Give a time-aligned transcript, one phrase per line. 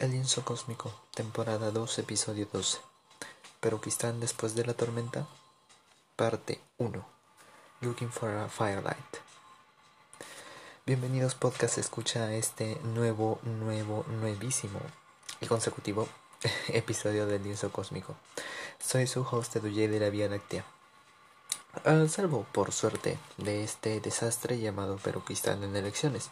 [0.00, 2.78] El lienzo cósmico, temporada 2, episodio 12.
[3.60, 5.26] Peruquistán después de la tormenta,
[6.16, 7.06] parte 1.
[7.82, 8.96] Looking for a Firelight.
[10.86, 14.80] Bienvenidos podcast escucha este nuevo, nuevo, nuevísimo
[15.42, 16.08] y consecutivo
[16.68, 18.16] episodio del lienzo cósmico.
[18.82, 20.64] Soy su host Eduye de la Vía Láctea.
[21.84, 26.30] Al salvo, por suerte, de este desastre llamado Peruquistán en elecciones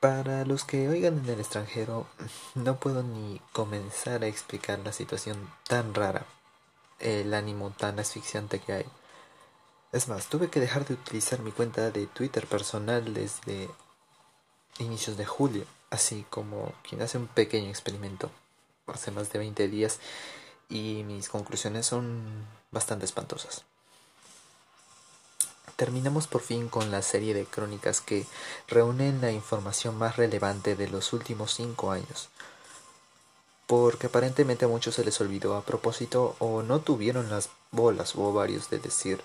[0.00, 2.06] para los que oigan en el extranjero,
[2.54, 6.26] no puedo ni comenzar a explicar la situación tan rara,
[7.00, 8.86] el ánimo tan asfixiante que hay.
[9.92, 13.70] Es más, tuve que dejar de utilizar mi cuenta de Twitter personal desde
[14.78, 18.30] inicios de julio, así como quien hace un pequeño experimento
[18.92, 20.00] hace más de 20 días
[20.68, 23.64] y mis conclusiones son bastante espantosas
[25.78, 28.26] terminamos por fin con la serie de crónicas que
[28.66, 32.30] reúnen la información más relevante de los últimos cinco años.
[33.68, 38.24] Porque aparentemente a muchos se les olvidó a propósito o no tuvieron las bolas o
[38.24, 39.22] ovarios de decir,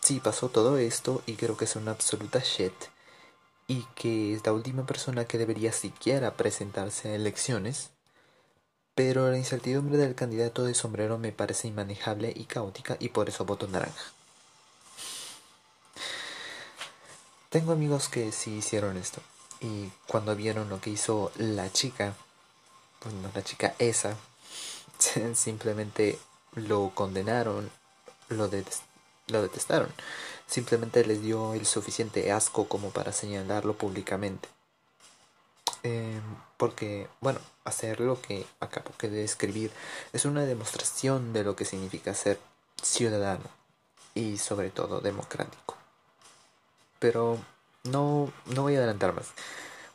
[0.00, 2.72] sí, pasó todo esto y creo que es una absoluta shit
[3.68, 7.90] y que es la última persona que debería siquiera presentarse a elecciones,
[8.94, 13.44] pero la incertidumbre del candidato de sombrero me parece inmanejable y caótica y por eso
[13.44, 14.21] voto naranja.
[17.52, 19.20] Tengo amigos que sí hicieron esto.
[19.60, 22.14] Y cuando vieron lo que hizo la chica,
[23.04, 24.16] bueno, la chica esa,
[25.34, 26.18] simplemente
[26.54, 27.70] lo condenaron,
[28.30, 28.48] lo,
[29.26, 29.92] lo detestaron.
[30.46, 34.48] Simplemente les dio el suficiente asco como para señalarlo públicamente.
[35.82, 36.22] Em,
[36.56, 39.70] porque, bueno, hacer lo que acabo de describir
[40.14, 42.40] es una demostración de lo que significa ser
[42.82, 43.44] ciudadano
[44.14, 45.81] y sobre todo democrático.
[47.02, 47.36] Pero
[47.82, 49.26] no, no voy a adelantar más,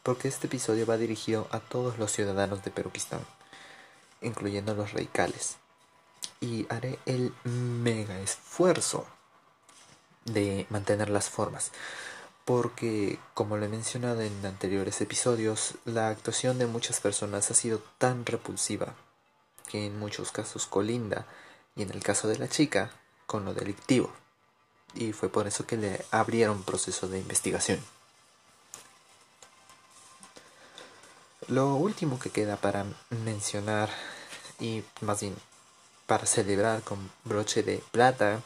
[0.03, 3.21] porque este episodio va dirigido a todos los ciudadanos de Peruquistán,
[4.21, 5.55] incluyendo los radicales.
[6.41, 9.07] Y haré el mega esfuerzo
[10.25, 11.71] de mantener las formas,
[12.43, 17.81] porque, como lo he mencionado en anteriores episodios, la actuación de muchas personas ha sido
[17.99, 18.95] tan repulsiva
[19.69, 21.25] que en muchos casos colinda,
[21.73, 22.91] y en el caso de la chica,
[23.27, 24.11] con lo delictivo
[24.93, 27.79] y fue por eso que le abrieron proceso de investigación.
[31.47, 33.89] Lo último que queda para mencionar
[34.59, 35.35] y más bien
[36.05, 38.41] para celebrar con broche de plata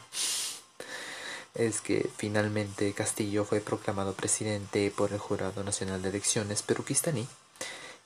[1.55, 7.27] es que finalmente Castillo fue proclamado presidente por el Jurado Nacional de Elecciones peruquistaní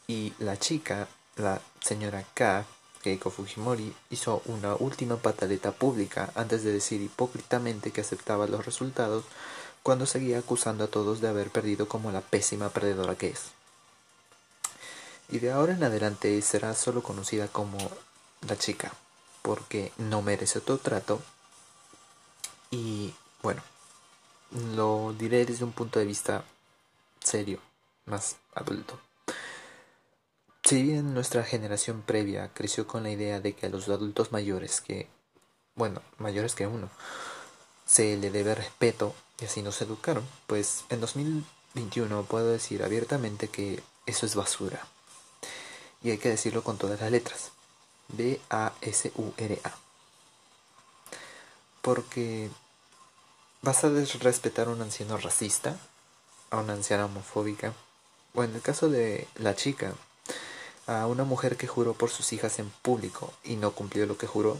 [0.07, 2.65] y la chica, la señora K,
[3.05, 9.25] Keiko Fujimori hizo una última pataleta pública antes de decir hipócritamente que aceptaba los resultados
[9.83, 13.51] cuando seguía acusando a todos de haber perdido como la pésima perdedora que es.
[15.29, 17.77] Y de ahora en adelante será solo conocida como
[18.47, 18.91] la chica,
[19.43, 21.21] porque no merece otro trato.
[22.71, 23.13] Y
[23.43, 23.61] bueno,
[24.75, 26.43] lo diré desde un punto de vista
[27.19, 27.59] serio,
[28.07, 29.04] más adulto.
[30.65, 34.81] Si bien nuestra generación previa creció con la idea de que a los adultos mayores
[34.81, 35.07] que,
[35.75, 36.89] bueno, mayores que uno,
[37.85, 43.83] se le debe respeto y así nos educaron, pues en 2021 puedo decir abiertamente que
[44.07, 44.87] eso es basura.
[46.01, 47.51] Y hay que decirlo con todas las letras.
[48.07, 49.71] B-A-S-U-R-A.
[51.83, 52.49] Porque
[53.61, 55.77] vas a desrespetar a un anciano racista,
[56.49, 57.73] a una anciana homofóbica,
[58.33, 59.93] o en el caso de la chica,
[60.87, 64.27] a una mujer que juró por sus hijas en público y no cumplió lo que
[64.27, 64.57] juró,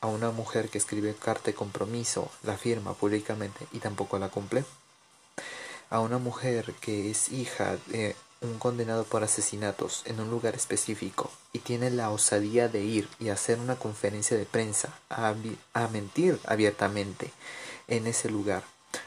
[0.00, 4.64] a una mujer que escribe carta de compromiso, la firma públicamente y tampoco la cumple,
[5.88, 11.30] a una mujer que es hija de un condenado por asesinatos en un lugar específico
[11.54, 15.34] y tiene la osadía de ir y hacer una conferencia de prensa a,
[15.72, 17.30] a mentir abiertamente
[17.88, 18.64] en ese lugar,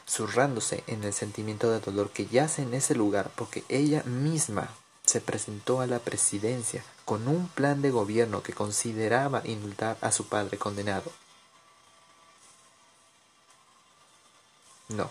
[0.09, 4.69] zurrándose en el sentimiento de dolor que yace en ese lugar porque ella misma
[5.07, 10.27] se presentó a la presidencia con un plan de gobierno que consideraba indultar a su
[10.27, 11.11] padre condenado.
[14.89, 15.09] No.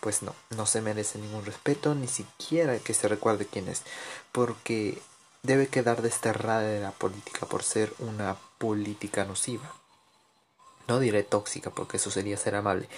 [0.00, 3.82] Pues no, no se merece ningún respeto, ni siquiera que se recuerde quién es,
[4.32, 5.02] porque
[5.42, 9.74] debe quedar desterrada de la política por ser una política nociva.
[10.86, 12.88] No diré tóxica, porque eso sería ser amable.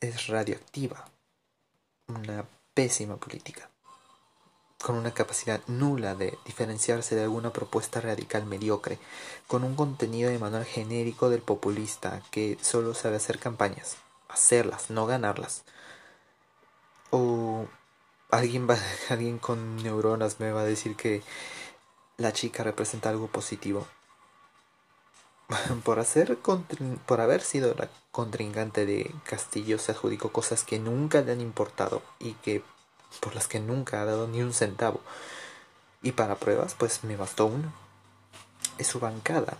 [0.00, 1.04] Es radioactiva.
[2.06, 2.44] Una
[2.74, 3.68] pésima política
[4.82, 8.98] con una capacidad nula de diferenciarse de alguna propuesta radical mediocre,
[9.46, 13.96] con un contenido de manual genérico del populista que solo sabe hacer campañas,
[14.28, 15.64] hacerlas, no ganarlas.
[17.10, 17.66] O
[18.30, 18.76] alguien va,
[19.08, 21.22] alguien con neuronas me va a decir que
[22.16, 23.86] la chica representa algo positivo.
[25.84, 31.32] Por, hacer por haber sido la contrincante de Castillo se adjudicó cosas que nunca le
[31.32, 32.62] han importado y que
[33.20, 35.00] por las que nunca ha dado ni un centavo.
[36.02, 37.72] Y para pruebas, pues me bastó una.
[38.78, 39.56] Es su bancada.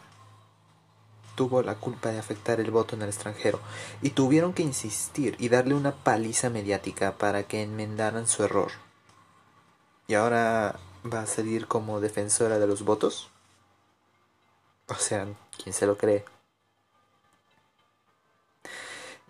[1.34, 3.60] Tuvo la culpa de afectar el voto en el extranjero
[4.02, 8.72] y tuvieron que insistir y darle una paliza mediática para que enmendaran su error.
[10.08, 10.78] ¿Y ahora
[11.10, 13.30] va a salir como defensora de los votos?
[14.88, 15.26] O sea,
[15.62, 16.24] ¿quién se lo cree?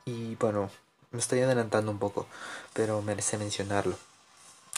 [0.04, 0.70] Y bueno,
[1.12, 2.26] me estoy adelantando un poco,
[2.72, 3.96] pero merece mencionarlo.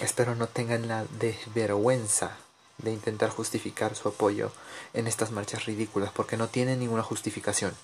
[0.01, 2.37] Espero no tengan la desvergüenza
[2.79, 4.51] de intentar justificar su apoyo
[4.93, 7.75] en estas marchas ridículas, porque no tienen ninguna justificación.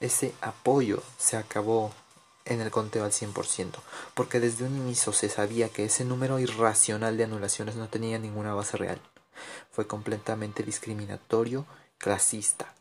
[0.00, 1.92] Ese apoyo se acabó
[2.44, 3.76] en el conteo al 100%,
[4.14, 8.52] porque desde un inicio se sabía que ese número irracional de anulaciones no tenía ninguna
[8.52, 9.00] base real.
[9.70, 11.64] Fue completamente discriminatorio,
[11.98, 12.74] clasista.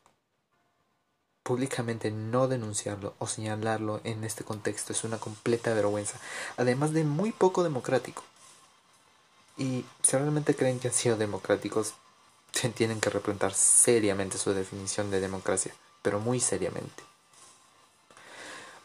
[1.51, 6.17] Públicamente no denunciarlo o señalarlo en este contexto es una completa vergüenza,
[6.55, 8.23] además de muy poco democrático.
[9.57, 11.93] Y si realmente creen que han sido democráticos,
[12.73, 17.03] tienen que replantar seriamente su definición de democracia, pero muy seriamente.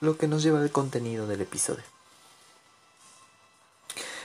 [0.00, 1.84] Lo que nos lleva al contenido del episodio.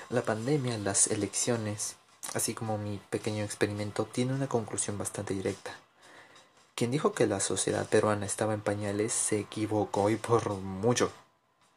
[0.10, 1.96] La pandemia, las elecciones,
[2.34, 5.78] así como mi pequeño experimento, tiene una conclusión bastante directa.
[6.76, 11.12] Quien dijo que la sociedad peruana estaba en pañales se equivocó y por mucho.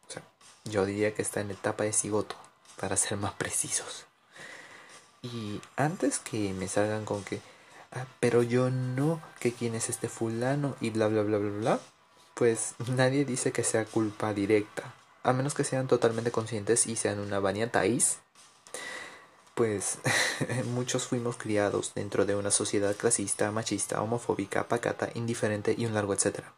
[0.08, 0.23] O sea,
[0.64, 2.37] yo diría que está en etapa de cigoto,
[2.81, 4.06] para ser más precisos.
[5.23, 7.41] Y antes que me salgan con que,
[7.93, 11.81] ah, pero yo no, que quién es este fulano y bla bla bla bla bla,
[12.35, 17.20] pues nadie dice que sea culpa directa, a menos que sean totalmente conscientes y sean
[17.20, 17.70] una baña.
[19.55, 19.99] Pues
[20.75, 26.12] muchos fuimos criados dentro de una sociedad clasista, machista, homofóbica, pacata, indiferente y un largo
[26.15, 26.53] etcétera.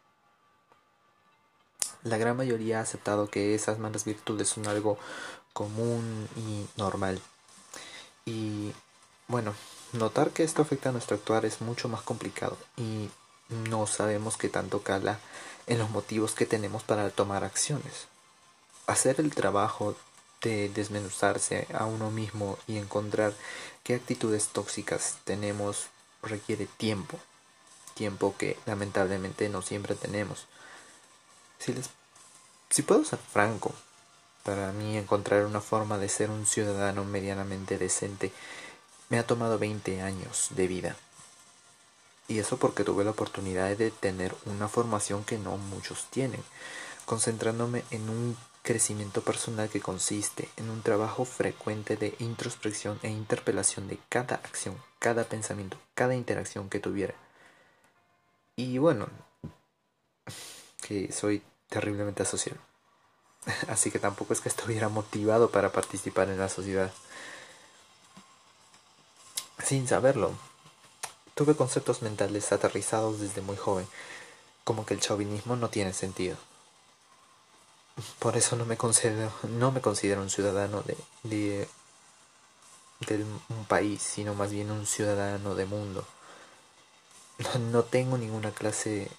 [2.03, 4.97] La gran mayoría ha aceptado que esas malas virtudes son algo
[5.53, 7.21] común y normal.
[8.25, 8.71] Y
[9.27, 9.53] bueno,
[9.93, 13.09] notar que esto afecta a nuestro actuar es mucho más complicado y
[13.49, 15.19] no sabemos qué tanto cala
[15.67, 18.07] en los motivos que tenemos para tomar acciones.
[18.85, 19.95] Hacer el trabajo
[20.41, 23.33] de desmenuzarse a uno mismo y encontrar
[23.83, 25.87] qué actitudes tóxicas tenemos
[26.21, 27.19] requiere tiempo,
[27.93, 30.45] tiempo que lamentablemente no siempre tenemos.
[31.59, 31.89] Si, les,
[32.69, 33.73] si puedo ser franco,
[34.43, 38.31] para mí encontrar una forma de ser un ciudadano medianamente decente
[39.09, 40.95] me ha tomado 20 años de vida.
[42.27, 46.43] Y eso porque tuve la oportunidad de tener una formación que no muchos tienen,
[47.05, 48.37] concentrándome en un
[48.67, 54.75] crecimiento personal que consiste en un trabajo frecuente de introspección e interpelación de cada acción,
[54.99, 57.13] cada pensamiento, cada interacción que tuviera.
[58.57, 59.07] Y bueno,
[60.81, 62.57] que soy terriblemente asocial.
[63.69, 66.91] Así que tampoco es que estuviera motivado para participar en la sociedad.
[69.63, 70.33] Sin saberlo,
[71.37, 73.87] Tuve conceptos mentales aterrizados desde muy joven,
[74.63, 76.35] como que el chauvinismo no tiene sentido.
[78.19, 81.67] Por eso no me considero, no me considero un ciudadano de, de,
[83.07, 86.05] de un país, sino más bien un ciudadano de mundo.
[87.71, 89.09] No, tengo ninguna clase,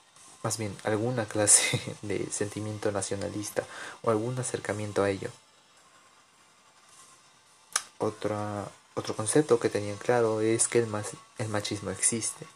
[0.43, 3.65] más bien alguna clase de sentimiento nacionalista
[4.03, 5.31] o algún acercamiento a ello.
[7.99, 10.89] Otra, otro concepto que tenían claro es que el,
[11.39, 12.47] el machismo existe.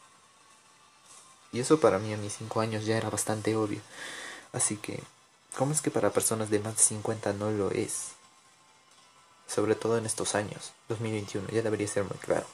[1.53, 3.81] Y eso para mí a mis 5 años ya era bastante obvio.
[4.53, 5.03] Así que,
[5.57, 8.09] ¿cómo es que para personas de más de 50 no lo es?
[9.47, 12.47] Sobre todo en estos años, 2021, ya debería ser muy claro.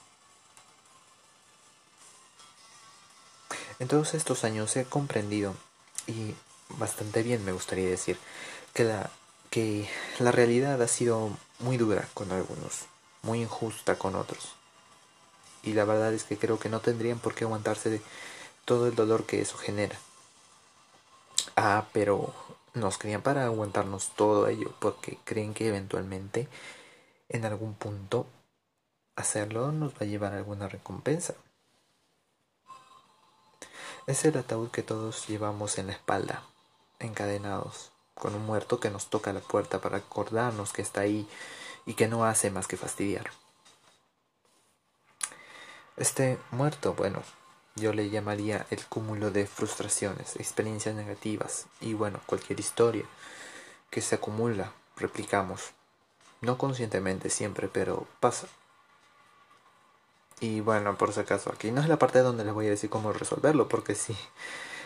[3.79, 5.55] En todos estos años he comprendido,
[6.07, 6.35] y
[6.71, 8.19] bastante bien me gustaría decir,
[8.75, 9.11] que la,
[9.51, 9.89] que
[10.19, 12.87] la realidad ha sido muy dura con algunos
[13.23, 14.55] muy injusta con otros.
[15.63, 18.01] Y la verdad es que creo que no tendrían por qué aguantarse de
[18.65, 19.99] todo el dolor que eso genera.
[21.57, 22.33] Ah, pero
[22.75, 26.49] nos crían para aguantarnos todo ello porque creen que eventualmente
[27.29, 28.27] en algún punto
[29.17, 31.35] hacerlo nos va a llevar alguna recompensa.
[34.07, 36.43] Es el ataúd que todos llevamos en la espalda,
[36.99, 41.29] encadenados, con un muerto que nos toca la puerta para acordarnos que está ahí
[41.85, 43.31] y que no hace más que fastidiar.
[45.97, 47.23] Este muerto, bueno,
[47.81, 53.05] yo le llamaría el cúmulo de frustraciones, experiencias negativas y bueno, cualquier historia
[53.91, 55.73] que se acumula, replicamos
[56.41, 58.47] No conscientemente siempre, pero pasa.
[60.41, 62.91] Y bueno, por si acaso, aquí no es la parte donde les voy a decir
[62.91, 64.17] cómo resolverlo, porque si,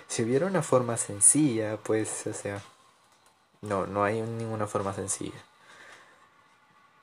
[0.08, 2.62] si hubiera una forma sencilla, pues, o sea,
[3.60, 5.44] no, no hay ninguna forma sencilla.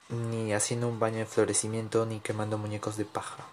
[0.10, 3.46] Ni haciendo un baño de florecimiento, ni quemando muñecos de paja.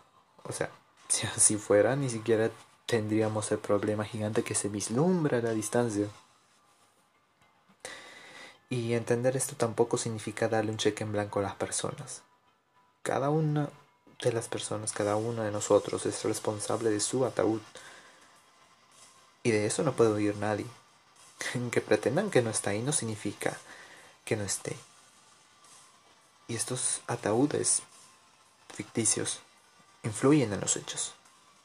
[0.45, 0.71] O sea,
[1.09, 2.51] si así fuera, ni siquiera
[2.87, 6.07] tendríamos el problema gigante que se vislumbra a la distancia.
[8.69, 12.23] Y entender esto tampoco significa darle un cheque en blanco a las personas.
[13.03, 13.69] Cada una
[14.23, 17.61] de las personas, cada uno de nosotros es responsable de su ataúd.
[19.43, 20.67] Y de eso no puede oír nadie.
[21.71, 23.57] Que pretendan que no está ahí no significa
[24.25, 24.77] que no esté.
[26.49, 27.83] Y estos ataúdes
[28.75, 29.41] ficticios
[30.07, 31.15] influyen en los hechos.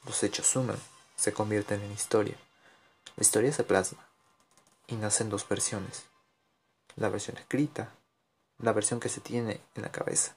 [0.05, 0.79] Los hechos suman,
[1.15, 2.35] se convierten en historia.
[3.15, 4.05] La historia se plasma
[4.87, 6.03] y nace en dos versiones
[6.95, 7.89] la versión escrita,
[8.59, 10.35] la versión que se tiene en la cabeza,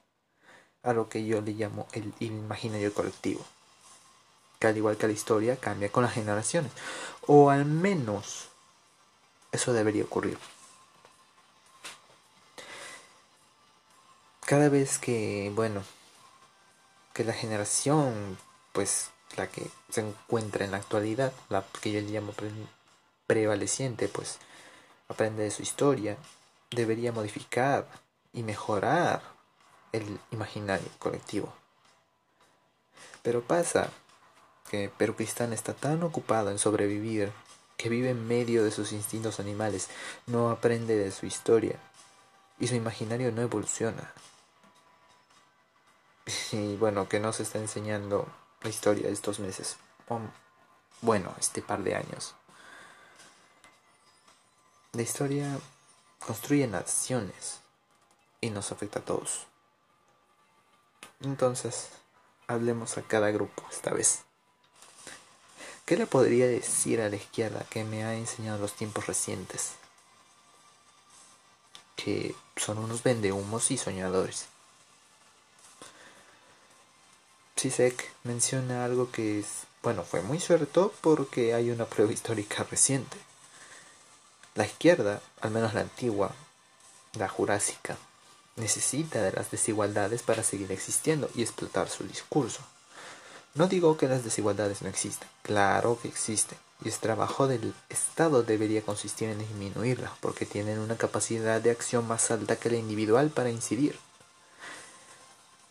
[0.82, 3.44] a lo que yo le llamo el imaginario colectivo,
[4.58, 6.72] que al igual que la historia cambia con las generaciones,
[7.26, 8.48] o al menos
[9.52, 10.38] eso debería ocurrir.
[14.46, 15.82] Cada vez que, bueno,
[17.14, 18.36] que la generación,
[18.72, 22.34] pues la que se encuentra en la actualidad, la que yo llamo
[23.26, 24.38] prevaleciente, pues
[25.08, 26.16] aprende de su historia,
[26.70, 27.86] debería modificar
[28.32, 29.22] y mejorar
[29.92, 31.54] el imaginario colectivo.
[33.22, 33.90] Pero pasa
[34.68, 37.32] que Peruquistán está tan ocupado en sobrevivir
[37.76, 39.88] que vive en medio de sus instintos animales,
[40.26, 41.78] no aprende de su historia
[42.58, 44.12] y su imaginario no evoluciona.
[46.52, 48.26] Y bueno, que no se está enseñando
[48.62, 49.76] la historia de estos meses.
[51.00, 52.34] Bueno, este par de años.
[54.92, 55.58] La historia
[56.24, 57.60] construye naciones
[58.40, 59.46] y nos afecta a todos.
[61.20, 61.90] Entonces,
[62.46, 64.22] hablemos a cada grupo esta vez.
[65.84, 69.72] ¿Qué le podría decir a la izquierda que me ha enseñado los tiempos recientes?
[71.96, 74.46] Que son unos vendehumos y soñadores.
[77.56, 79.46] Sisek menciona algo que es,
[79.82, 83.16] bueno, fue muy cierto porque hay una prueba histórica reciente.
[84.54, 86.32] La izquierda, al menos la antigua,
[87.18, 87.96] la jurásica,
[88.56, 92.60] necesita de las desigualdades para seguir existiendo y explotar su discurso.
[93.54, 98.42] No digo que las desigualdades no existan, claro que existen, y el trabajo del Estado
[98.42, 103.30] debería consistir en disminuirlas, porque tienen una capacidad de acción más alta que la individual
[103.30, 103.96] para incidir.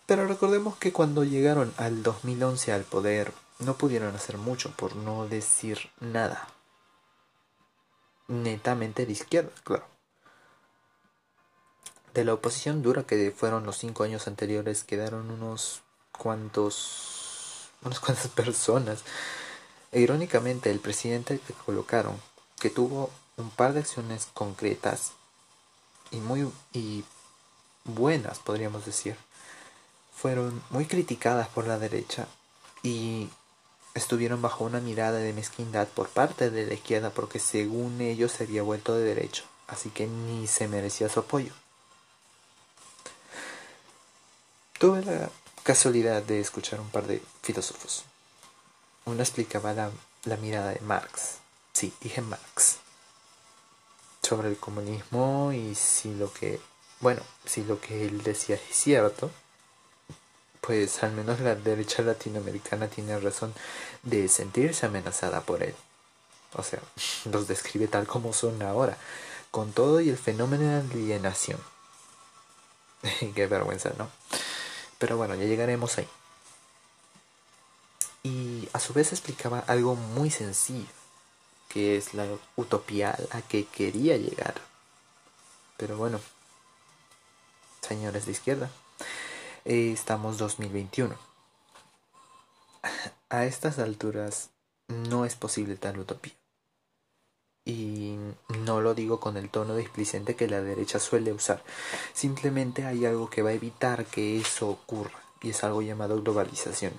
[0.06, 5.28] Pero recordemos que cuando llegaron al 2011 al poder, no pudieron hacer mucho, por no
[5.28, 6.48] decir nada
[8.28, 9.86] netamente de izquierda, claro.
[12.14, 15.82] De la oposición dura que fueron los cinco años anteriores quedaron unos
[16.12, 19.04] cuantos, unas cuantas personas.
[19.92, 22.20] E irónicamente, el presidente que colocaron,
[22.60, 25.14] que tuvo un par de acciones concretas
[26.12, 27.04] y muy y
[27.84, 29.16] buenas, podríamos decir,
[30.24, 32.28] fueron muy criticadas por la derecha
[32.82, 33.30] y
[33.94, 38.46] estuvieron bajo una mirada de mezquindad por parte de la izquierda porque según ellos se
[38.46, 41.52] había vuelto de derecho, así que ni se merecía su apoyo.
[44.80, 45.30] Tuve la
[45.64, 48.06] casualidad de escuchar un par de filósofos.
[49.04, 49.92] Uno explicaba la,
[50.24, 51.40] la mirada de Marx,
[51.74, 52.78] sí, dije Marx,
[54.22, 56.62] sobre el comunismo y si lo que,
[57.02, 59.30] bueno, si lo que él decía es cierto,
[60.66, 63.54] pues al menos la derecha latinoamericana tiene razón
[64.02, 65.76] de sentirse amenazada por él.
[66.54, 66.80] O sea,
[67.26, 68.98] los describe tal como son ahora,
[69.52, 71.60] con todo y el fenómeno de alienación.
[73.36, 74.10] Qué vergüenza, ¿no?
[75.00, 76.08] Pero bueno, ya llegaremos ahí.
[78.24, 80.88] Y a su vez explicaba algo muy sencillo,
[81.68, 84.56] que es la utopía a la que quería llegar.
[85.76, 86.22] Pero bueno,
[87.82, 88.70] señores de izquierda,
[89.66, 91.16] estamos 2021.
[93.30, 94.50] A estas alturas
[94.88, 96.34] no es posible tal utopía.
[97.66, 98.18] Y
[98.66, 101.64] no lo digo con el tono displicente que la derecha suele usar.
[102.14, 106.94] Simplemente hay algo que va a evitar que eso ocurra, y es algo llamado globalización.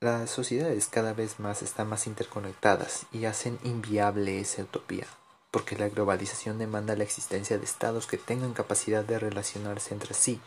[0.00, 5.06] Las sociedades cada vez más están más interconectadas y hacen inviable esa utopía
[5.50, 10.40] porque la globalización demanda la existencia de estados que tengan capacidad de relacionarse entre sí.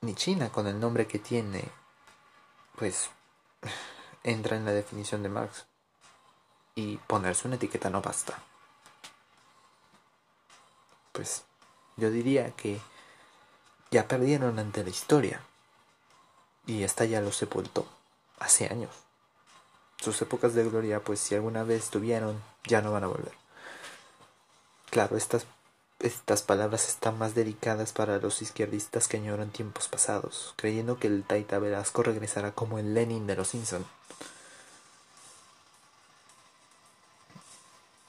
[0.00, 1.64] Ni China, con el nombre que tiene,
[2.76, 3.10] pues
[4.22, 5.66] entra en la definición de Marx.
[6.74, 8.42] Y ponerse una etiqueta no basta.
[11.12, 11.44] pues
[11.96, 12.80] yo diría que
[13.90, 15.42] ya perdieron ante la historia
[16.66, 17.86] y esta ya los sepultó
[18.38, 18.90] hace años.
[20.02, 23.32] Sus épocas de gloria, pues si alguna vez tuvieron, ya no van a volver.
[24.90, 25.46] Claro, estas,
[26.00, 31.22] estas palabras están más dedicadas para los izquierdistas que añoran tiempos pasados, creyendo que el
[31.22, 33.86] Taita Velasco regresará como el Lenin de los Simpson.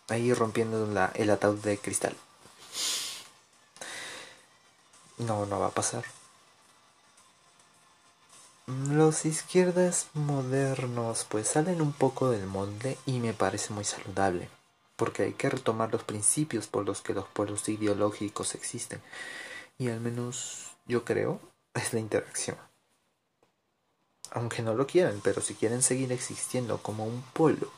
[0.09, 2.15] Ahí rompiendo la, el ataúd de cristal.
[5.19, 6.03] No, no va a pasar.
[8.65, 14.47] Los izquierdas modernos pues salen un poco del molde y me parece muy saludable,
[14.95, 19.01] porque hay que retomar los principios por los que los pueblos ideológicos existen,
[19.77, 21.41] y al menos yo creo
[21.73, 22.55] es la interacción.
[24.31, 27.69] Aunque no lo quieran, pero si quieren seguir existiendo como un pueblo,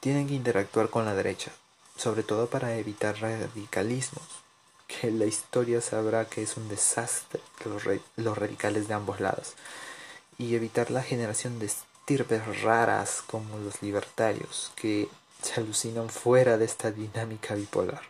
[0.00, 1.52] tienen que interactuar con la derecha,
[1.96, 4.45] sobre todo para evitar radicalismos,
[4.86, 7.82] que la historia sabrá que es un desastre los,
[8.16, 9.54] los radicales de ambos lados
[10.38, 15.08] y evitar la generación de estirpes raras como los libertarios que
[15.42, 18.02] se alucinan fuera de esta dinámica bipolar.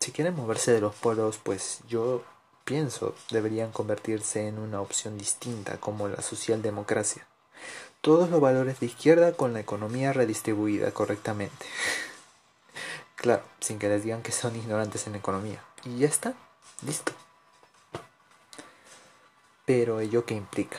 [0.00, 2.22] Si quieren moverse de los polos, pues yo
[2.64, 7.26] pienso deberían convertirse en una opción distinta como la socialdemocracia.
[8.00, 11.66] Todos los valores de izquierda con la economía redistribuida correctamente.
[13.24, 15.64] Claro, sin que les digan que son ignorantes en economía.
[15.82, 16.34] Y ya está,
[16.82, 17.14] listo.
[19.64, 20.78] Pero ello qué implica?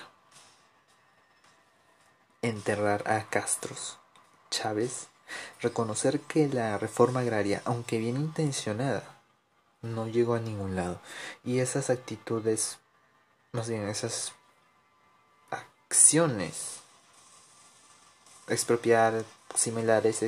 [2.43, 3.97] Enterrar a Castros,
[4.51, 5.07] Chávez,
[5.59, 9.17] reconocer que la reforma agraria, aunque bien intencionada,
[9.81, 11.01] no llegó a ningún lado.
[11.43, 12.77] Y esas actitudes,
[13.53, 14.33] más bien esas
[15.49, 16.81] acciones,
[18.47, 20.21] expropiar similares,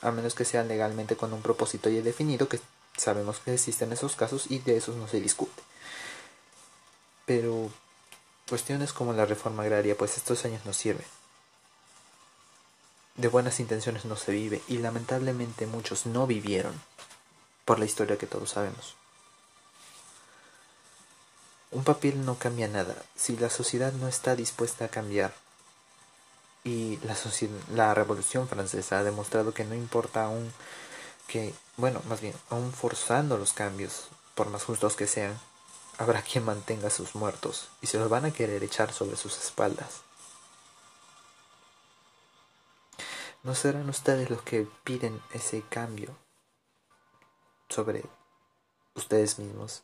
[0.00, 2.60] a menos que sean legalmente con un propósito ya definido, que
[2.96, 5.62] sabemos que existen esos casos y de esos no se discute.
[7.26, 7.70] Pero
[8.48, 11.06] cuestiones como la reforma agraria, pues estos años no sirven.
[13.16, 16.80] De buenas intenciones no se vive y lamentablemente muchos no vivieron
[17.64, 18.96] por la historia que todos sabemos.
[21.70, 25.34] Un papel no cambia nada si la sociedad no está dispuesta a cambiar
[26.64, 27.14] y la,
[27.74, 30.50] la Revolución Francesa ha demostrado que no importa aún
[31.28, 35.38] que, bueno, más bien, aún forzando los cambios, por más justos que sean,
[35.98, 39.36] habrá quien mantenga a sus muertos y se los van a querer echar sobre sus
[39.38, 40.02] espaldas.
[43.42, 46.16] ¿No serán ustedes los que piden ese cambio
[47.68, 48.04] sobre
[48.94, 49.82] ustedes mismos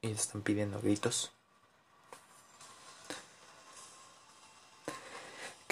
[0.00, 1.32] y están pidiendo gritos?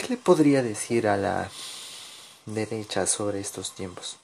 [0.00, 1.50] ¿Qué le podría decir a la
[2.46, 4.16] derecha sobre estos tiempos?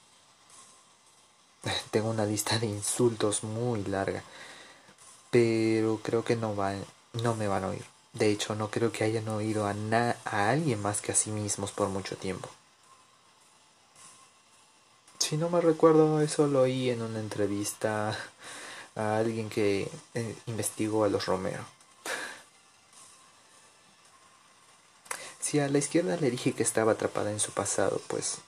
[1.90, 4.22] Tengo una lista de insultos muy larga,
[5.30, 7.84] pero creo que no, van, no me van a oír.
[8.14, 9.74] De hecho, no creo que hayan oído a,
[10.24, 12.48] a alguien más que a sí mismos por mucho tiempo.
[15.18, 18.16] Si no me recuerdo, eso lo oí en una entrevista
[18.94, 21.75] a alguien que eh, investigó a los Romero.
[25.46, 28.38] Si a la izquierda le dije que estaba atrapada en su pasado, pues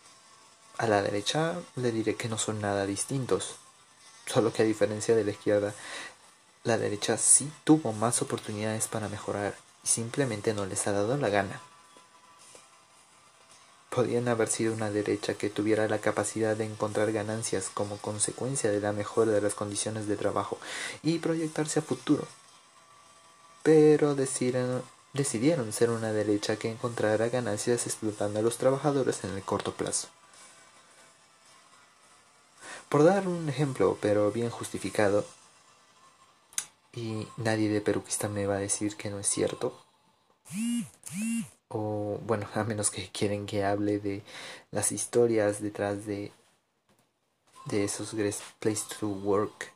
[0.78, 3.54] a la derecha le diré que no son nada distintos.
[4.26, 5.74] Solo que a diferencia de la izquierda,
[6.64, 11.28] la derecha sí tuvo más oportunidades para mejorar y simplemente no les ha dado la
[11.28, 11.60] gana.
[13.90, 18.80] Podían haber sido una derecha que tuviera la capacidad de encontrar ganancias como consecuencia de
[18.80, 20.58] la mejora de las condiciones de trabajo
[21.04, 22.26] y proyectarse a futuro.
[23.62, 29.42] Pero decidieron decidieron ser una derecha que encontrara ganancias explotando a los trabajadores en el
[29.42, 30.08] corto plazo.
[32.88, 35.26] Por dar un ejemplo, pero bien justificado,
[36.92, 39.78] y nadie de peruquista me va a decir que no es cierto,
[41.68, 44.22] o bueno, a menos que quieren que hable de
[44.70, 46.32] las historias detrás de
[47.68, 48.14] de esos
[48.60, 49.72] Place to Work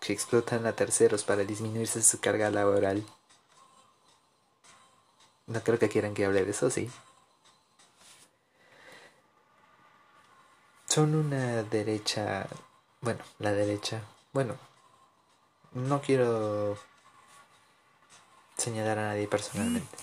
[0.00, 3.02] que explotan a terceros para disminuirse su carga laboral.
[5.46, 6.90] No creo que quieran que hable de eso, sí.
[10.86, 12.46] Son una derecha...
[13.00, 14.02] Bueno, la derecha...
[14.32, 14.56] Bueno,
[15.72, 16.78] no quiero
[18.56, 19.96] señalar a nadie personalmente.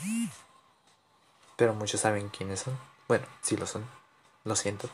[1.55, 2.77] Pero muchos saben quiénes son.
[3.07, 3.85] Bueno, sí lo son.
[4.43, 4.89] Lo siento.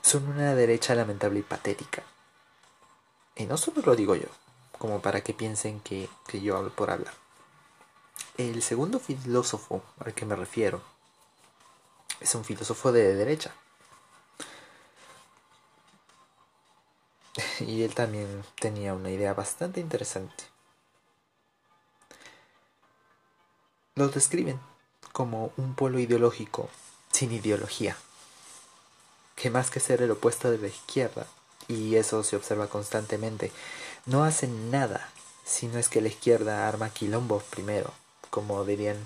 [0.00, 2.02] Son una derecha lamentable y patética.
[3.36, 4.28] Y no solo lo digo yo,
[4.78, 7.21] como para que piensen que, que yo hablo por hablar.
[8.38, 10.80] El segundo filósofo al que me refiero
[12.20, 13.52] es un filósofo de derecha.
[17.60, 20.44] Y él también tenía una idea bastante interesante.
[23.94, 24.58] Los describen
[25.12, 26.70] como un polo ideológico
[27.10, 27.96] sin ideología,
[29.36, 31.26] que más que ser el opuesto de la izquierda,
[31.68, 33.52] y eso se observa constantemente,
[34.06, 35.10] no hacen nada
[35.44, 37.92] si no es que la izquierda arma quilombo primero,
[38.32, 38.96] como dirían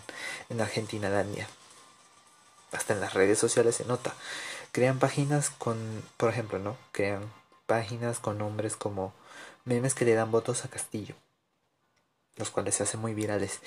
[0.51, 1.49] en Argentina Dania.
[2.71, 4.15] Hasta en las redes sociales se nota.
[4.71, 5.77] Crean páginas con,
[6.17, 6.77] por ejemplo, ¿no?
[6.93, 7.33] Crean
[7.67, 9.13] páginas con nombres como
[9.65, 11.17] memes que le dan votos a Castillo,
[12.37, 13.59] los cuales se hacen muy virales.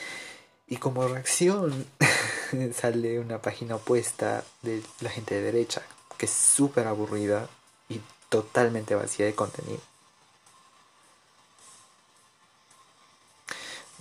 [0.65, 1.85] Y como reacción
[2.73, 5.81] sale una página opuesta de la gente de derecha,
[6.17, 7.49] que es súper aburrida
[7.89, 9.81] y totalmente vacía de contenido.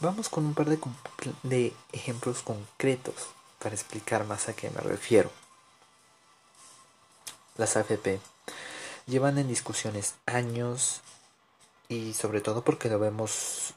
[0.01, 0.79] Vamos con un par de,
[1.43, 3.15] de, ejemplos concretos
[3.59, 5.31] para explicar más a qué me refiero.
[7.57, 8.21] Las AFP
[9.09, 11.01] llevan en discusiones años
[11.89, 13.75] y sobre todo porque lo vemos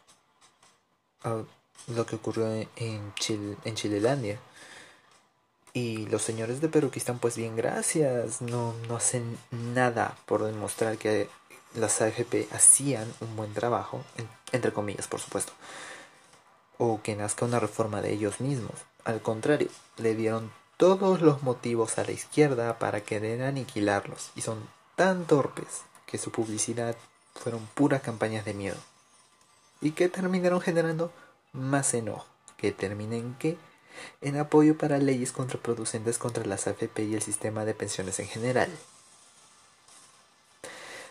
[1.24, 1.42] ah,
[1.88, 4.40] lo que ocurrió en, Chile, en Chilelandia.
[5.74, 11.30] Y los señores de Peruquistán, pues bien, gracias, no, no hacen nada por demostrar que
[11.74, 14.04] las AFP hacían un buen trabajo,
[14.52, 15.54] entre comillas, por supuesto,
[16.84, 18.74] o que nazca una reforma de ellos mismos.
[19.04, 24.68] Al contrario, le dieron todos los motivos a la izquierda para querer aniquilarlos, y son
[24.96, 26.96] tan torpes que su publicidad
[27.36, 28.78] fueron puras campañas de miedo.
[29.80, 31.12] ¿Y que terminaron generando?
[31.54, 32.26] Más enojo.
[32.58, 33.60] ¿Que terminen qué?
[34.22, 38.70] en apoyo para leyes contraproducentes contra las AFP y el sistema de pensiones en general.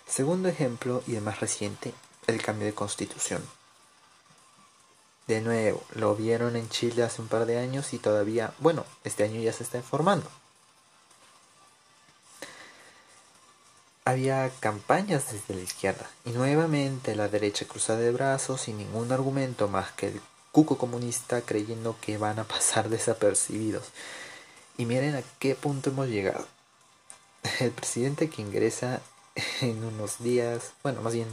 [0.09, 1.95] Segundo ejemplo, y el más reciente,
[2.27, 3.43] el cambio de constitución.
[5.31, 9.23] De nuevo, lo vieron en Chile hace un par de años y todavía, bueno, este
[9.23, 10.29] año ya se está informando.
[14.05, 19.69] Había campañas desde la izquierda y nuevamente la derecha cruzada de brazos sin ningún argumento
[19.69, 23.85] más que el cuco comunista creyendo que van a pasar desapercibidos.
[24.79, 26.45] Y miren a qué punto hemos llegado.
[27.61, 29.01] El presidente que ingresa
[29.61, 31.29] en unos días, bueno, más bien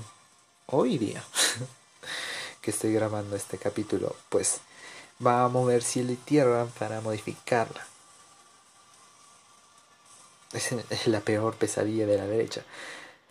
[0.67, 1.23] hoy día,
[2.67, 4.59] que estoy grabando este capítulo, pues
[5.25, 7.87] va a mover cielo y tierra para modificarla.
[10.51, 12.65] Es la peor pesadilla de la derecha.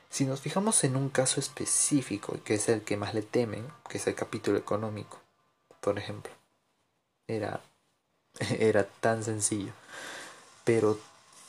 [0.09, 3.99] Si nos fijamos en un caso específico, que es el que más le temen, que
[3.99, 5.21] es el capítulo económico,
[5.83, 6.33] por ejemplo.
[7.29, 7.61] Era,
[8.59, 9.75] era tan sencillo,
[10.65, 10.99] pero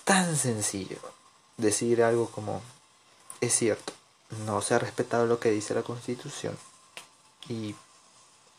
[0.04, 0.98] tan sencillo
[1.56, 2.62] decir algo como,
[3.40, 3.94] es cierto,
[4.46, 6.58] no se ha respetado lo que dice la Constitución
[7.50, 7.76] y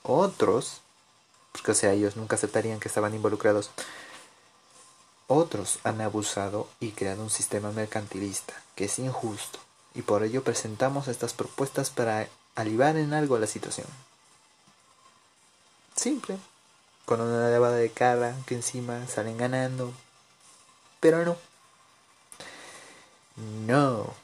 [0.03, 0.81] otros,
[1.53, 3.71] porque o sea, ellos nunca aceptarían que estaban involucrados,
[5.27, 9.59] otros han abusado y creado un sistema mercantilista que es injusto
[9.95, 13.87] y por ello presentamos estas propuestas para aliviar en algo la situación.
[15.97, 16.39] Simple.
[17.05, 19.93] Con una lavada de cara que encima salen ganando.
[21.01, 21.37] Pero no.
[23.67, 24.15] No.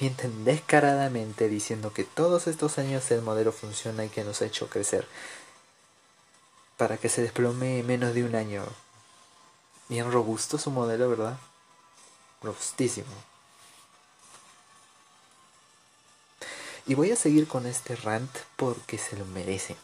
[0.00, 4.68] Mienten descaradamente diciendo que todos estos años el modelo funciona y que nos ha hecho
[4.68, 5.08] crecer.
[6.76, 8.64] Para que se desplome menos de un año.
[9.88, 11.38] Bien robusto su modelo, ¿verdad?
[12.42, 13.08] Robustísimo.
[16.86, 19.76] Y voy a seguir con este rant porque se lo merece.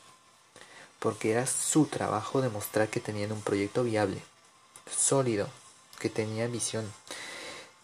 [1.00, 4.22] Porque era su trabajo demostrar que tenían un proyecto viable,
[4.90, 5.48] sólido,
[5.98, 6.90] que tenía visión,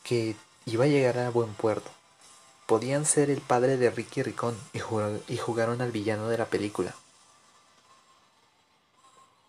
[0.05, 1.91] que iba a llegar a buen puerto.
[2.71, 4.79] Podían ser el padre de Ricky Ricón y,
[5.27, 6.95] y jugaron al villano de la película.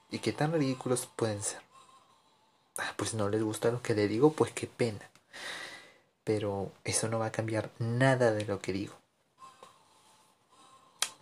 [0.10, 1.62] ¿Y qué tan ridículos pueden ser?
[2.80, 5.08] Ah, pues no les gusta lo que le digo, pues qué pena.
[6.24, 8.96] Pero eso no va a cambiar nada de lo que digo.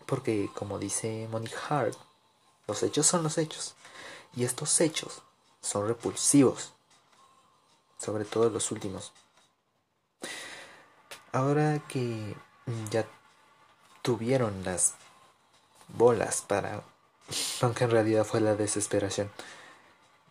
[0.05, 1.97] Porque, como dice Monique Hart,
[2.65, 3.75] los hechos son los hechos.
[4.37, 5.21] Y estos hechos
[5.59, 6.71] son repulsivos.
[7.97, 9.11] Sobre todo los últimos.
[11.31, 12.35] Ahora que
[12.89, 13.05] ya
[14.01, 14.95] tuvieron las
[15.89, 16.81] bolas para,
[17.61, 19.29] aunque en realidad fue la desesperación,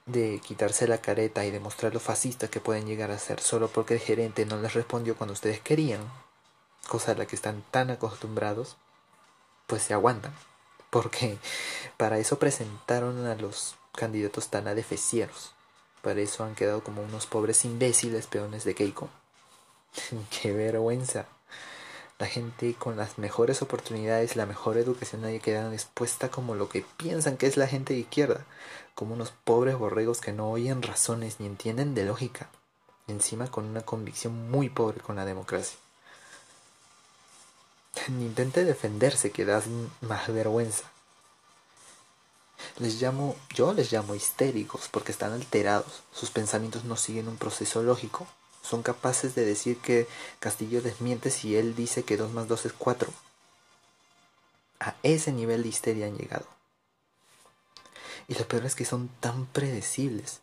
[0.06, 3.94] de quitarse la careta y demostrar lo fascista que pueden llegar a ser solo porque
[3.94, 6.00] el gerente no les respondió cuando ustedes querían,
[6.88, 8.76] cosa a la que están tan acostumbrados,
[9.66, 10.34] pues se aguantan.
[10.90, 11.36] Porque
[11.98, 15.52] para eso presentaron a los candidatos tan adefesieros.
[16.00, 19.10] Para eso han quedado como unos pobres imbéciles peones de Keiko.
[20.30, 21.26] ¡Qué vergüenza!
[22.18, 26.84] La gente con las mejores oportunidades, la mejor educación, nadie queda expuesta como lo que
[26.96, 28.44] piensan que es la gente de izquierda,
[28.96, 32.48] como unos pobres borregos que no oyen razones ni entienden de lógica,
[33.06, 35.78] encima con una convicción muy pobre con la democracia.
[38.08, 39.64] Ni intente defenderse que das
[40.00, 40.84] más vergüenza.
[42.78, 46.02] Les llamo, yo les llamo histéricos porque están alterados.
[46.12, 48.26] Sus pensamientos no siguen un proceso lógico.
[48.68, 50.06] Son capaces de decir que
[50.40, 53.10] Castillo desmiente si él dice que 2 más 2 es 4.
[54.80, 56.46] A ese nivel de histeria han llegado.
[58.26, 60.40] Y lo peor es que son tan predecibles.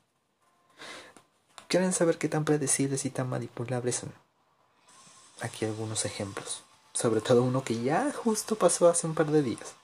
[1.67, 4.11] ¿Quieren saber qué tan predecibles y tan manipulables son?
[5.41, 6.63] Aquí algunos ejemplos.
[6.93, 9.75] Sobre todo uno que ya justo pasó hace un par de días.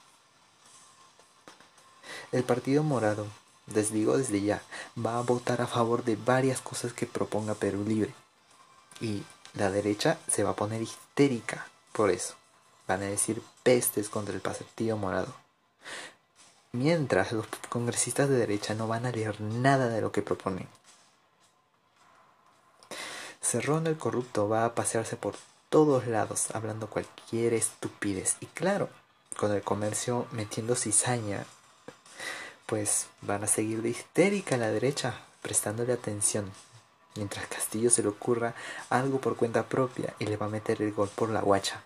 [2.32, 3.28] El Partido Morado,
[3.68, 4.64] les digo desde ya,
[4.98, 8.16] va a votar a favor de varias cosas que proponga Perú Libre.
[9.02, 12.36] Y la derecha se va a poner histérica por eso.
[12.88, 15.34] Van a decir pestes contra el Partido Morado.
[16.72, 20.70] Mientras los congresistas de derecha no van a leer nada de lo que proponen.
[23.42, 25.36] Cerrón el corrupto va a pasearse por
[25.70, 28.38] todos lados hablando cualquier estupidez.
[28.40, 28.90] Y claro,
[29.38, 31.46] con el comercio metiendo cizaña
[32.72, 36.50] pues van a seguir de histérica la derecha, prestándole atención,
[37.15, 38.54] mientras Castillo se le ocurra
[38.89, 41.84] algo por cuenta propia y le va a meter el gol por la guacha.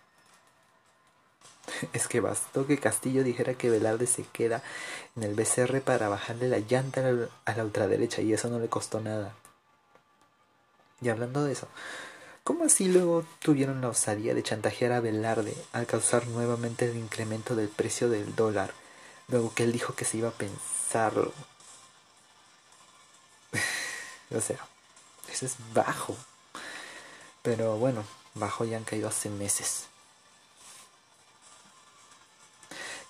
[1.93, 4.61] Es que bastó que Castillo dijera que Velarde se queda
[5.15, 7.01] en el BCR para bajarle la llanta
[7.45, 9.33] a la ultraderecha y eso no le costó nada.
[11.01, 11.67] Y hablando de eso,
[12.43, 17.55] ¿cómo así luego tuvieron la osadía de chantajear a Velarde al causar nuevamente el incremento
[17.55, 18.73] del precio del dólar,
[19.27, 21.13] luego que él dijo que se iba a pensar
[24.35, 24.59] o sea,
[25.43, 26.15] es bajo.
[27.41, 29.85] Pero bueno, bajo ya han caído hace meses.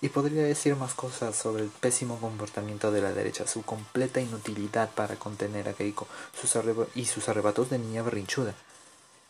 [0.00, 4.90] Y podría decir más cosas sobre el pésimo comportamiento de la derecha, su completa inutilidad
[4.90, 6.06] para contener a Keiko
[6.38, 6.52] sus
[6.94, 8.54] y sus arrebatos de niña berrinchuda.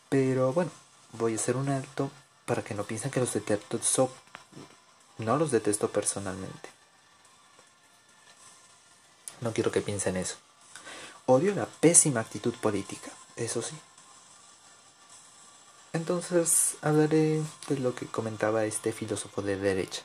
[0.08, 0.70] Pero bueno,
[1.12, 2.10] voy a hacer un alto
[2.46, 4.10] para que no piensen que los detesto,
[5.18, 6.68] no los detesto personalmente.
[9.40, 10.36] No quiero que piensen eso.
[11.28, 13.76] Odio la pésima actitud política, eso sí.
[15.92, 20.02] Entonces hablaré de lo que comentaba este filósofo de derecha,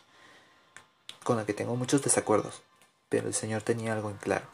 [1.24, 2.64] con el que tengo muchos desacuerdos,
[3.08, 4.48] pero el señor tenía algo en claro.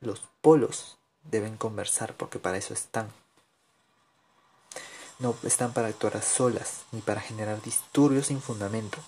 [0.00, 3.12] Los polos deben conversar porque para eso están.
[5.18, 8.98] No están para actuar a solas ni para generar disturbios sin fundamento.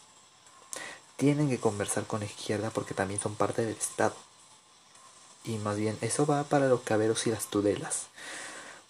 [1.17, 4.15] Tienen que conversar con la izquierda porque también son parte del Estado.
[5.45, 8.07] Y más bien, eso va para los caberos y las tudelas.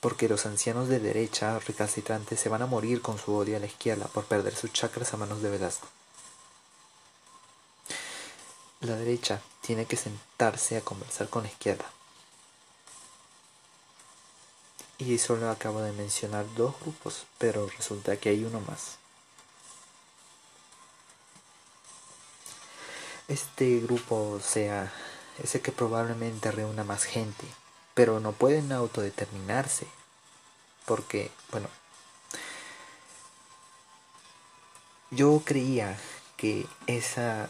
[0.01, 3.67] Porque los ancianos de derecha recalcitrantes se van a morir con su odio a la
[3.67, 5.89] izquierda por perder sus chakras a manos de Velasco.
[8.81, 11.91] La derecha tiene que sentarse a conversar con la izquierda.
[14.99, 18.99] Y solo acabo de mencionar dos grupos, pero resulta que hay uno más.
[23.27, 24.93] Este grupo sea
[25.43, 27.47] ese que probablemente reúna más gente,
[27.95, 29.87] pero no pueden autodeterminarse,
[30.87, 31.69] porque, bueno,
[35.11, 35.99] yo creía
[36.37, 37.49] que esa,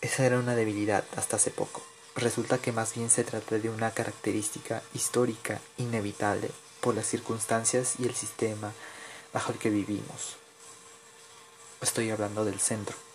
[0.00, 1.82] esa era una debilidad hasta hace poco.
[2.14, 6.50] Resulta que más bien se trata de una característica histórica inevitable
[6.80, 8.72] por las circunstancias y el sistema
[9.32, 10.36] bajo el que vivimos.
[11.80, 13.07] Estoy hablando del centro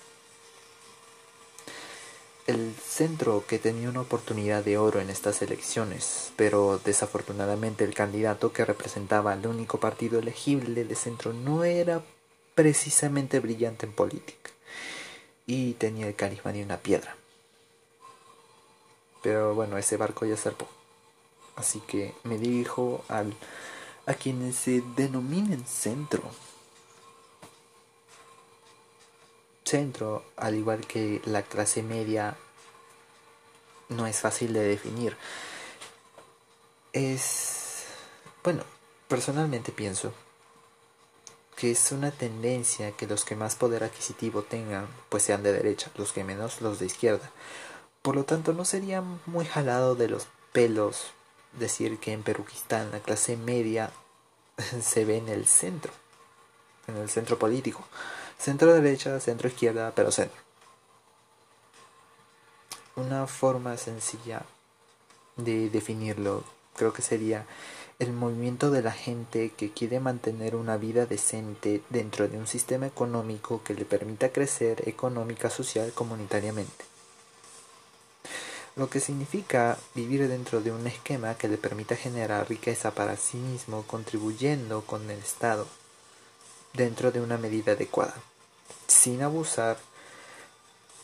[2.48, 8.52] el centro que tenía una oportunidad de oro en estas elecciones, pero desafortunadamente el candidato
[8.52, 12.04] que representaba al único partido elegible de centro no era
[12.56, 14.52] precisamente brillante en política
[15.46, 17.16] y tenía el carisma de una piedra.
[19.22, 20.68] Pero bueno, ese barco ya zarpó.
[21.56, 23.34] Así que me dirijo al,
[24.06, 26.24] a quienes se denominen centro
[29.74, 32.36] centro, al igual que la clase media,
[33.90, 35.18] no es fácil de definir.
[36.94, 37.86] Es,
[38.44, 38.64] bueno,
[39.08, 40.14] personalmente pienso
[41.56, 45.90] que es una tendencia que los que más poder adquisitivo tengan, pues sean de derecha,
[45.96, 47.32] los que menos los de izquierda.
[48.04, 51.14] Por lo tanto, no sería muy jalado de los pelos
[51.54, 53.90] decir que en Peruquistán la clase media
[54.84, 55.92] se ve en el centro,
[56.88, 57.84] en el centro político.
[58.44, 60.42] Centro derecha, centro izquierda, pero centro.
[62.98, 64.44] Una forma sencilla
[65.38, 66.44] de definirlo
[66.76, 67.46] creo que sería
[68.00, 72.86] el movimiento de la gente que quiere mantener una vida decente dentro de un sistema
[72.86, 76.84] económico que le permita crecer económica, social, comunitariamente.
[78.76, 83.38] Lo que significa vivir dentro de un esquema que le permita generar riqueza para sí
[83.38, 85.66] mismo, contribuyendo con el Estado
[86.74, 88.16] dentro de una medida adecuada,
[88.94, 89.78] sin abusar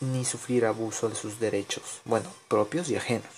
[0.00, 3.30] ni sufrir abuso de sus derechos, bueno, propios y ajenos.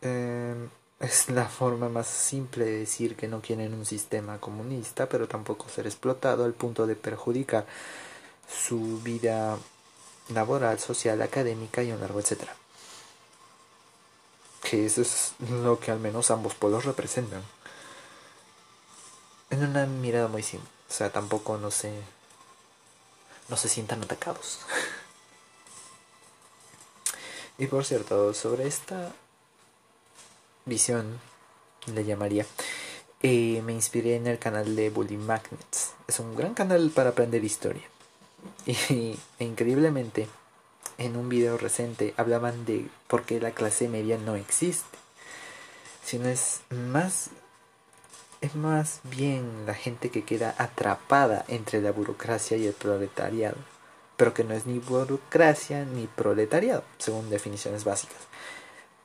[0.00, 5.28] Em, es la forma más simple de decir que no quieren un sistema comunista, pero
[5.28, 7.66] tampoco ser explotado al punto de perjudicar
[8.48, 9.58] su vida
[10.30, 12.54] laboral, social, académica y un largo etcétera.
[14.62, 17.42] Que eso es lo que al menos ambos polos representan.
[19.50, 20.68] En una mirada muy simple.
[20.88, 21.92] O sea, tampoco no se.
[23.50, 24.60] No se sientan atacados.
[27.58, 29.12] y por cierto, sobre esta
[30.64, 31.18] visión,
[31.86, 32.46] le llamaría,
[33.22, 35.92] eh, me inspiré en el canal de Bully Magnets.
[36.06, 37.82] Es un gran canal para aprender historia.
[38.66, 40.28] Y e increíblemente,
[40.96, 44.98] en un video reciente hablaban de por qué la clase media no existe.
[46.04, 47.30] Sino es más
[48.40, 53.56] es más bien la gente que queda atrapada entre la burocracia y el proletariado,
[54.16, 58.30] pero que no es ni burocracia ni proletariado, según definiciones básicas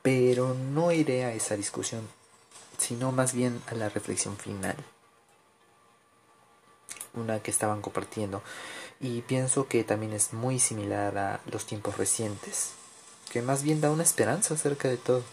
[0.06, 2.08] pero no iré a esa discusión,
[2.78, 4.76] sino más bien a la reflexión final,
[7.12, 8.40] una que estaban compartiendo,
[9.00, 12.70] y pienso que también es muy similar a los tiempos recientes,
[13.32, 15.24] que más bien da una esperanza acerca de todo.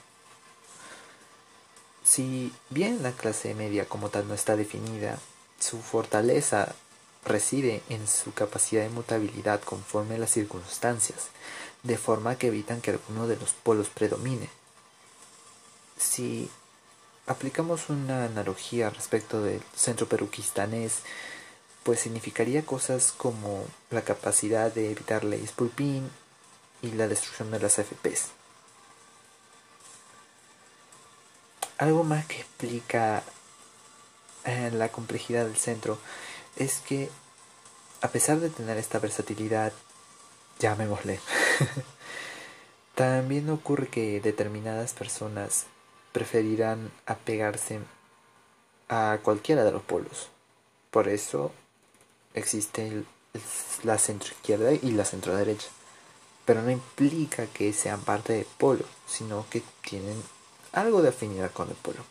[2.04, 5.20] Si bien la clase media como tal no está definida,
[5.60, 6.76] su fortaleza
[7.26, 11.28] reside en su capacidad de mutabilidad conforme a las circunstancias,
[11.84, 14.50] de forma que evitan que alguno de los polos predomine
[16.04, 16.50] si
[17.28, 21.00] aplicamos una analogía respecto del centro peruquistanés,
[21.84, 26.10] pues significaría cosas como la capacidad de evitar leyes pulpín
[26.82, 28.30] y la destrucción de las AFPs.
[31.78, 33.24] Algo más que explica
[34.46, 35.98] eh, la complejidad del centro
[36.56, 37.10] es que
[38.02, 39.72] a pesar de tener esta versatilidad,
[40.60, 41.20] llamémosle,
[42.96, 45.66] también ocurre que determinadas personas
[46.12, 47.80] preferirán apegarse
[48.90, 50.30] a cualquiera de los polos.
[50.92, 51.54] Por eso
[52.34, 53.04] existe
[53.84, 55.70] la centroizquierda y la centroderecha.
[56.46, 60.22] Pero no implica que sean parte del polo, sino que tienen
[60.74, 62.04] algo de afinidad con el polo.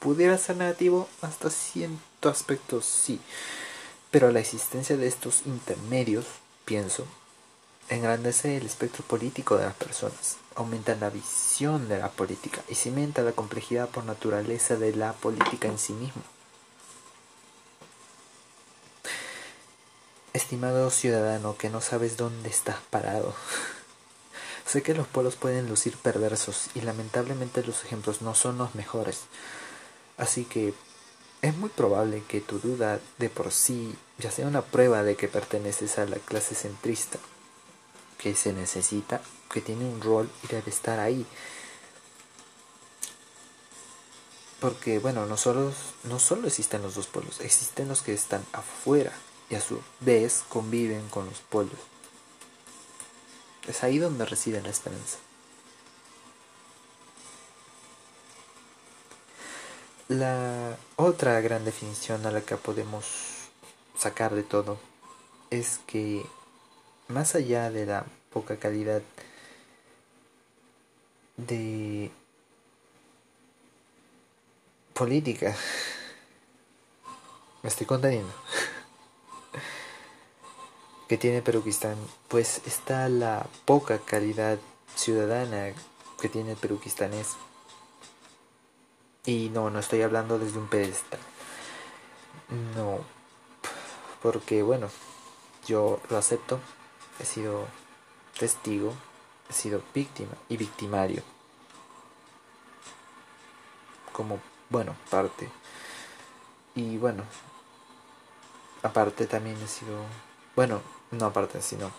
[0.00, 1.08] ¿Pudiera ser negativo?
[1.20, 3.20] Hasta cierto aspecto sí.
[4.10, 6.24] Pero la existencia de estos intermedios,
[6.64, 7.04] pienso,
[7.88, 13.22] engrandece el espectro político de las personas aumenta la visión de la política y cimenta
[13.22, 16.22] la complejidad por naturaleza de la política en sí mismo.
[20.32, 23.34] Estimado ciudadano que no sabes dónde estás parado.
[24.66, 29.22] sé que los polos pueden lucir perversos y lamentablemente los ejemplos no son los mejores.
[30.18, 30.74] Así que
[31.42, 35.28] es muy probable que tu duda de por sí ya sea una prueba de que
[35.28, 37.18] perteneces a la clase centrista
[38.18, 39.20] que se necesita
[39.52, 41.26] que tiene un rol y debe estar ahí.
[44.60, 45.72] Porque, bueno, no solo,
[46.04, 49.12] no solo existen los dos polos, existen los que están afuera
[49.50, 51.78] y a su vez conviven con los polos.
[53.68, 55.18] Es ahí donde reside la esperanza.
[60.08, 63.48] La otra gran definición a la que podemos
[63.98, 64.78] sacar de todo
[65.50, 66.24] es que
[67.08, 69.02] más allá de la poca calidad
[71.36, 72.10] de
[74.94, 75.54] política.
[77.62, 78.32] Me estoy conteniendo.
[81.08, 81.96] que tiene Peruquistán,
[82.28, 84.58] pues está la poca calidad
[84.94, 85.72] ciudadana
[86.20, 87.36] que tiene el peruquistanés.
[89.24, 91.20] Y no, no estoy hablando desde un pedestal.
[92.76, 93.00] No,
[94.22, 94.88] porque bueno,
[95.66, 96.60] yo lo acepto,
[97.20, 97.66] he sido
[98.38, 98.92] testigo
[99.48, 101.22] he sido víctima y victimario.
[104.12, 105.50] Como, bueno, parte.
[106.74, 107.24] Y bueno,
[108.82, 109.98] aparte también he sido,
[110.54, 110.80] bueno,
[111.10, 111.90] no aparte, sino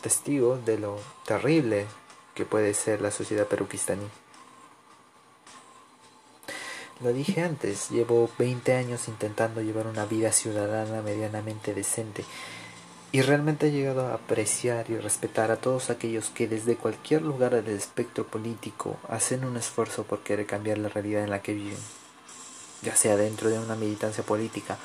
[0.00, 1.86] testigo de lo terrible
[2.34, 4.06] que puede ser la sociedad peruquistaní.
[7.02, 12.26] Lo dije antes, llevo 20 años intentando llevar una vida ciudadana medianamente decente
[13.12, 17.54] Y realmente he llegado a apreciar y respetar a todos aquellos que desde cualquier lugar
[17.54, 21.78] del espectro político hacen un esfuerzo por querer cambiar la realidad en la que viven,
[22.82, 24.76] ya sea dentro de una militancia política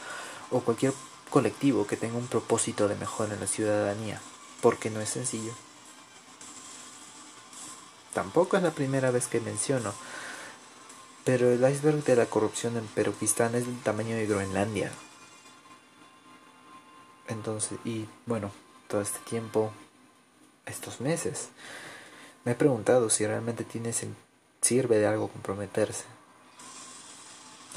[0.51, 0.93] o cualquier
[1.35, 4.21] colectivo que tenga un propósito de mejora en la ciudadanía,
[4.61, 5.51] porque no es sencillo.
[8.13, 9.93] Tampoco es la primera vez que menciono,
[11.25, 14.93] pero el iceberg de la corrupción en Perukistán es del tamaño de Groenlandia.
[17.27, 18.49] Entonces, y bueno,
[18.87, 19.73] todo este tiempo,
[20.65, 21.49] estos meses,
[22.45, 23.91] me he preguntado si realmente tiene,
[24.61, 26.14] sirve de algo comprometerse.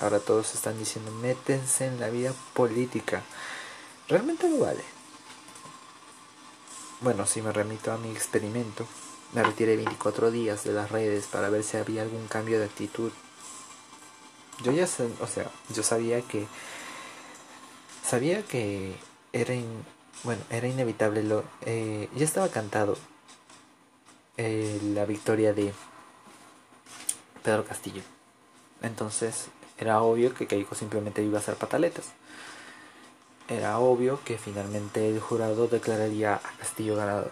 [0.00, 3.22] Ahora todos están diciendo, métense en la vida política.
[4.08, 4.82] ¿Realmente lo vale?
[7.00, 8.86] Bueno, si me remito a mi experimento,
[9.32, 13.12] me retiré 24 días de las redes para ver si había algún cambio de actitud.
[14.62, 16.46] Yo ya sé, o sea, yo sabía que
[18.04, 18.96] sabía que
[19.32, 19.54] era
[20.24, 22.96] bueno, era inevitable lo eh, ya estaba cantado
[24.36, 25.72] eh, la victoria de
[27.42, 28.02] Pedro Castillo.
[28.82, 32.06] Entonces, era obvio que Keiko simplemente iba a hacer pataletas.
[33.48, 37.30] Era obvio que finalmente el jurado declararía a Castillo ganador.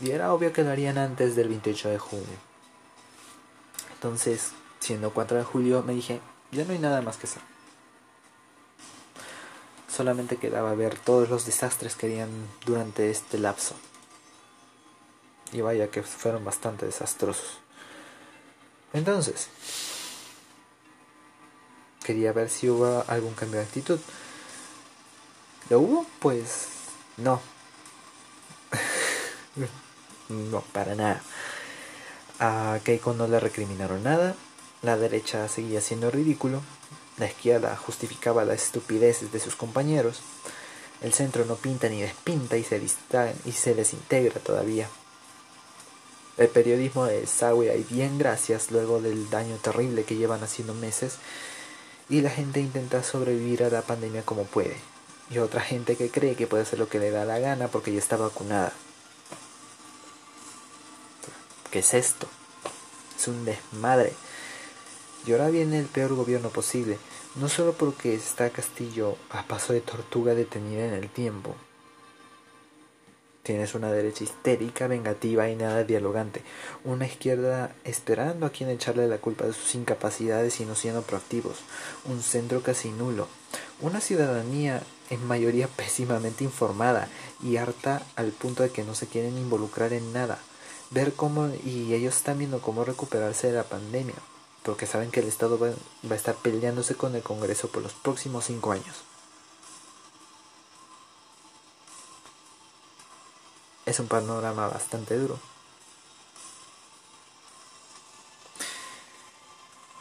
[0.00, 2.52] Y era obvio que lo harían antes del 28 de junio.
[3.94, 7.42] Entonces, siendo 4 de julio, me dije, ya no hay nada más que hacer.
[9.88, 12.30] Solamente quedaba ver todos los desastres que harían
[12.64, 13.76] durante este lapso.
[15.52, 17.58] Y vaya que fueron bastante desastrosos.
[18.92, 19.48] Entonces,
[22.02, 24.00] quería ver si hubo algún cambio de actitud.
[25.70, 26.06] ¿Lo hubo?
[26.18, 26.66] Pues
[27.16, 27.40] no.
[30.28, 31.22] no, para nada.
[32.38, 34.34] A Keiko no le recriminaron nada.
[34.82, 36.60] La derecha seguía siendo ridículo.
[37.18, 40.20] La izquierda justificaba las estupideces de sus compañeros.
[41.02, 42.80] El centro no pinta ni despinta y se,
[43.44, 44.88] y se desintegra todavía.
[46.38, 51.18] El periodismo de Sawi hay bien gracias luego del daño terrible que llevan haciendo meses
[52.12, 54.76] y la gente intenta sobrevivir a la pandemia como puede.
[55.30, 57.90] Y otra gente que cree que puede hacer lo que le da la gana porque
[57.90, 58.70] ya está vacunada.
[61.70, 62.26] ¿Qué es esto?
[63.18, 64.12] Es un desmadre.
[65.26, 66.98] Y ahora viene el peor gobierno posible,
[67.36, 71.56] no solo porque está Castillo a paso de tortuga detenida en el tiempo,
[73.42, 76.42] Tienes una derecha histérica, vengativa y nada dialogante.
[76.84, 81.58] Una izquierda esperando a quien echarle la culpa de sus incapacidades y no siendo proactivos.
[82.04, 83.26] Un centro casi nulo.
[83.80, 84.80] Una ciudadanía
[85.10, 87.08] en mayoría pésimamente informada
[87.42, 90.38] y harta al punto de que no se quieren involucrar en nada.
[90.90, 94.14] Ver cómo, y ellos están viendo cómo recuperarse de la pandemia,
[94.62, 97.94] porque saben que el Estado va, va a estar peleándose con el Congreso por los
[97.94, 99.02] próximos cinco años.
[103.92, 105.38] Es un panorama bastante duro.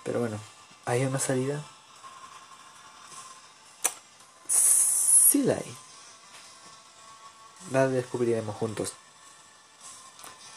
[0.06, 0.40] Pero bueno,
[0.86, 1.62] ¿hay una salida?
[4.48, 5.78] Sí la hay.
[7.72, 8.94] La descubriremos juntos.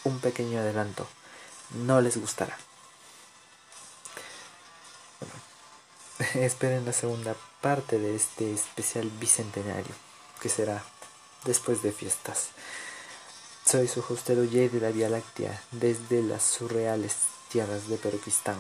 [0.05, 1.07] Un pequeño adelanto.
[1.71, 2.57] No les gustará.
[5.19, 9.95] Bueno, esperen la segunda parte de este especial bicentenario,
[10.41, 10.85] que será
[11.45, 12.51] después de fiestas.
[13.67, 17.17] Soy su hostero Jay de la Vía Láctea, desde las surreales
[17.51, 18.59] tierras de Perukistán.